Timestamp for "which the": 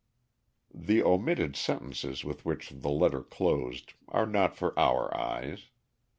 2.43-2.89